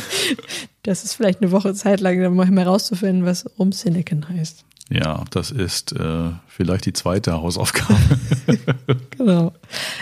[0.84, 4.64] das ist vielleicht eine Woche Zeit lang, dann mal herauszufinden, was rumsinnigen heißt.
[4.88, 8.00] Ja, das ist äh, vielleicht die zweite Hausaufgabe.
[9.10, 9.52] genau.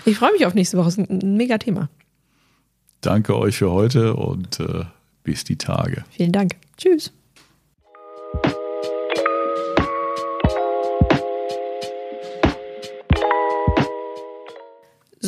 [0.04, 0.90] Ich freue mich auf nächste Woche.
[0.90, 1.88] Es ist ein mega Thema.
[3.00, 4.84] Danke euch für heute und äh,
[5.24, 6.04] bis die Tage.
[6.10, 6.52] Vielen Dank.
[6.76, 7.12] Tschüss.